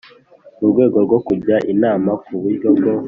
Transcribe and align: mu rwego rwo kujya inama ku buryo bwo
mu 0.59 0.65
rwego 0.71 0.97
rwo 1.05 1.17
kujya 1.27 1.55
inama 1.73 2.11
ku 2.23 2.31
buryo 2.41 2.69
bwo 2.77 2.93